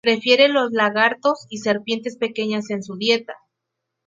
Prefiere 0.03 0.47
los 0.47 0.71
lagartos 0.71 1.45
y 1.47 1.59
serpientes 1.59 2.17
pequeñas 2.17 2.71
en 2.71 2.81
su 2.81 2.97
dieta. 2.97 3.35